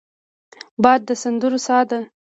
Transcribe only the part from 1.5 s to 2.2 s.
سا دی